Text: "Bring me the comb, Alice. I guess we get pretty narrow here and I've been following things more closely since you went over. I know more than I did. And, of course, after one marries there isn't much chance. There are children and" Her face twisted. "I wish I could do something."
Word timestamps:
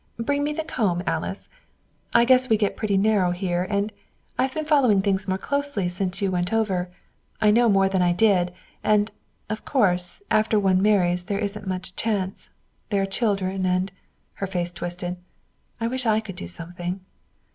"Bring 0.17 0.43
me 0.43 0.51
the 0.51 0.63
comb, 0.63 1.03
Alice. 1.05 1.47
I 2.11 2.25
guess 2.25 2.49
we 2.49 2.57
get 2.57 2.75
pretty 2.75 2.97
narrow 2.97 3.29
here 3.29 3.67
and 3.69 3.91
I've 4.35 4.51
been 4.55 4.65
following 4.65 5.03
things 5.03 5.27
more 5.27 5.37
closely 5.37 5.87
since 5.89 6.23
you 6.23 6.31
went 6.31 6.51
over. 6.51 6.89
I 7.39 7.51
know 7.51 7.69
more 7.69 7.87
than 7.87 8.01
I 8.01 8.11
did. 8.11 8.51
And, 8.83 9.11
of 9.47 9.63
course, 9.63 10.23
after 10.31 10.59
one 10.59 10.81
marries 10.81 11.25
there 11.25 11.37
isn't 11.37 11.67
much 11.67 11.95
chance. 11.95 12.49
There 12.89 13.03
are 13.03 13.05
children 13.05 13.63
and" 13.67 13.91
Her 14.41 14.47
face 14.47 14.71
twisted. 14.71 15.17
"I 15.79 15.85
wish 15.85 16.07
I 16.07 16.19
could 16.19 16.35
do 16.35 16.47
something." 16.47 17.01